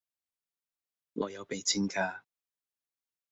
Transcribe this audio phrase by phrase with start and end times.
[1.13, 2.23] 我有俾錢嫁